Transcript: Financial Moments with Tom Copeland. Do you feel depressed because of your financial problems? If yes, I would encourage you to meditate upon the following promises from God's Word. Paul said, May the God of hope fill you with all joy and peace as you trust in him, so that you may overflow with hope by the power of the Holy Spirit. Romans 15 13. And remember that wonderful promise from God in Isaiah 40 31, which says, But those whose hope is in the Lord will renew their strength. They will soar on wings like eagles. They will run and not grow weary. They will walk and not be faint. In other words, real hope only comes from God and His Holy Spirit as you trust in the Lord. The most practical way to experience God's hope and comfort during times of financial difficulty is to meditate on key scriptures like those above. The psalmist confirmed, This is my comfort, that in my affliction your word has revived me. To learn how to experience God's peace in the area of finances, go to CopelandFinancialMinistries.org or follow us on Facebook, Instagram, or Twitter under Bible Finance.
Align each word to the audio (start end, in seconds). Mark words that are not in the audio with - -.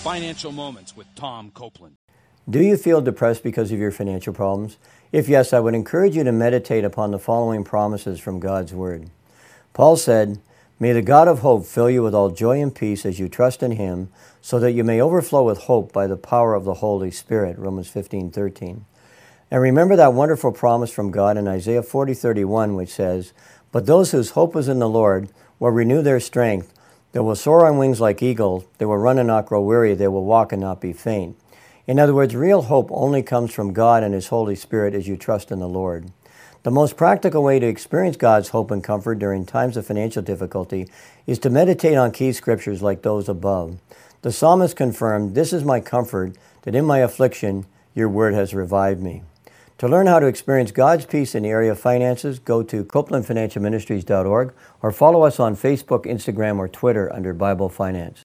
Financial 0.00 0.50
Moments 0.50 0.96
with 0.96 1.14
Tom 1.14 1.50
Copeland. 1.50 1.96
Do 2.48 2.62
you 2.62 2.78
feel 2.78 3.02
depressed 3.02 3.42
because 3.42 3.70
of 3.70 3.78
your 3.78 3.90
financial 3.90 4.32
problems? 4.32 4.78
If 5.12 5.28
yes, 5.28 5.52
I 5.52 5.60
would 5.60 5.74
encourage 5.74 6.16
you 6.16 6.24
to 6.24 6.32
meditate 6.32 6.84
upon 6.84 7.10
the 7.10 7.18
following 7.18 7.64
promises 7.64 8.18
from 8.18 8.40
God's 8.40 8.72
Word. 8.72 9.10
Paul 9.74 9.98
said, 9.98 10.40
May 10.78 10.94
the 10.94 11.02
God 11.02 11.28
of 11.28 11.40
hope 11.40 11.66
fill 11.66 11.90
you 11.90 12.02
with 12.02 12.14
all 12.14 12.30
joy 12.30 12.62
and 12.62 12.74
peace 12.74 13.04
as 13.04 13.18
you 13.18 13.28
trust 13.28 13.62
in 13.62 13.72
him, 13.72 14.08
so 14.40 14.58
that 14.58 14.72
you 14.72 14.84
may 14.84 15.02
overflow 15.02 15.44
with 15.44 15.64
hope 15.64 15.92
by 15.92 16.06
the 16.06 16.16
power 16.16 16.54
of 16.54 16.64
the 16.64 16.74
Holy 16.74 17.10
Spirit. 17.10 17.58
Romans 17.58 17.90
15 17.90 18.30
13. 18.30 18.86
And 19.50 19.60
remember 19.60 19.96
that 19.96 20.14
wonderful 20.14 20.52
promise 20.52 20.90
from 20.90 21.10
God 21.10 21.36
in 21.36 21.46
Isaiah 21.46 21.82
40 21.82 22.14
31, 22.14 22.74
which 22.74 22.88
says, 22.88 23.34
But 23.70 23.84
those 23.84 24.12
whose 24.12 24.30
hope 24.30 24.56
is 24.56 24.66
in 24.66 24.78
the 24.78 24.88
Lord 24.88 25.28
will 25.58 25.72
renew 25.72 26.00
their 26.00 26.20
strength. 26.20 26.72
They 27.12 27.20
will 27.20 27.34
soar 27.34 27.66
on 27.66 27.78
wings 27.78 28.00
like 28.00 28.22
eagles. 28.22 28.64
They 28.78 28.84
will 28.84 28.96
run 28.96 29.18
and 29.18 29.26
not 29.26 29.46
grow 29.46 29.60
weary. 29.60 29.94
They 29.94 30.08
will 30.08 30.24
walk 30.24 30.52
and 30.52 30.60
not 30.60 30.80
be 30.80 30.92
faint. 30.92 31.36
In 31.86 31.98
other 31.98 32.14
words, 32.14 32.36
real 32.36 32.62
hope 32.62 32.88
only 32.92 33.22
comes 33.22 33.52
from 33.52 33.72
God 33.72 34.02
and 34.04 34.14
His 34.14 34.28
Holy 34.28 34.54
Spirit 34.54 34.94
as 34.94 35.08
you 35.08 35.16
trust 35.16 35.50
in 35.50 35.58
the 35.58 35.68
Lord. 35.68 36.12
The 36.62 36.70
most 36.70 36.96
practical 36.96 37.42
way 37.42 37.58
to 37.58 37.66
experience 37.66 38.16
God's 38.16 38.50
hope 38.50 38.70
and 38.70 38.84
comfort 38.84 39.18
during 39.18 39.46
times 39.46 39.76
of 39.76 39.86
financial 39.86 40.22
difficulty 40.22 40.86
is 41.26 41.38
to 41.40 41.50
meditate 41.50 41.96
on 41.96 42.12
key 42.12 42.32
scriptures 42.32 42.82
like 42.82 43.02
those 43.02 43.28
above. 43.28 43.78
The 44.22 44.30
psalmist 44.30 44.76
confirmed, 44.76 45.34
This 45.34 45.52
is 45.52 45.64
my 45.64 45.80
comfort, 45.80 46.36
that 46.62 46.74
in 46.74 46.84
my 46.84 46.98
affliction 46.98 47.64
your 47.94 48.08
word 48.08 48.34
has 48.34 48.54
revived 48.54 49.02
me. 49.02 49.22
To 49.80 49.88
learn 49.88 50.08
how 50.08 50.18
to 50.20 50.26
experience 50.26 50.72
God's 50.72 51.06
peace 51.06 51.34
in 51.34 51.42
the 51.42 51.48
area 51.48 51.72
of 51.72 51.80
finances, 51.80 52.38
go 52.38 52.62
to 52.62 52.84
CopelandFinancialMinistries.org 52.84 54.52
or 54.82 54.92
follow 54.92 55.22
us 55.22 55.40
on 55.40 55.56
Facebook, 55.56 56.04
Instagram, 56.04 56.58
or 56.58 56.68
Twitter 56.68 57.10
under 57.10 57.32
Bible 57.32 57.70
Finance. 57.70 58.18